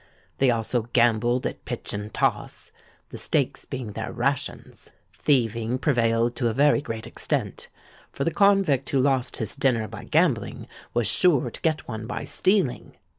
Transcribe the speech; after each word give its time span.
They 0.39 0.49
also 0.49 0.89
gambled 0.93 1.45
at 1.45 1.63
pitch 1.63 1.93
and 1.93 2.11
toss, 2.11 2.71
the 3.09 3.19
stakes 3.19 3.65
being 3.65 3.91
their 3.93 4.11
rations. 4.11 4.89
Thieving 5.13 5.77
prevailed 5.77 6.35
to 6.37 6.47
a 6.47 6.53
very 6.55 6.81
great 6.81 7.05
extent; 7.05 7.67
for 8.11 8.23
the 8.23 8.31
convict 8.31 8.89
who 8.89 8.99
lost 8.99 9.37
his 9.37 9.55
dinner 9.55 9.87
by 9.87 10.05
gambling, 10.05 10.65
was 10.95 11.05
sure 11.05 11.51
to 11.51 11.61
get 11.61 11.87
one 11.87 12.07
by 12.07 12.23
stealing. 12.23 12.97